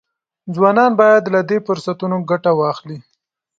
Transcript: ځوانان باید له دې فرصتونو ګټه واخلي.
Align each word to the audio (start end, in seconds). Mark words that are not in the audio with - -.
ځوانان 0.55 0.91
باید 1.01 1.23
له 1.33 1.41
دې 1.49 1.57
فرصتونو 1.67 2.17
ګټه 2.29 2.51
واخلي. 2.59 2.97